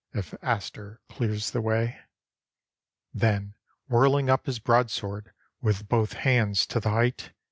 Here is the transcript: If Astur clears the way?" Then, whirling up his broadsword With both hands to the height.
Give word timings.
If 0.15 0.31
Astur 0.41 0.97
clears 1.09 1.51
the 1.51 1.61
way?" 1.61 1.99
Then, 3.13 3.53
whirling 3.87 4.31
up 4.31 4.47
his 4.47 4.57
broadsword 4.57 5.31
With 5.61 5.87
both 5.87 6.13
hands 6.13 6.65
to 6.73 6.79
the 6.79 6.89
height. 6.89 7.33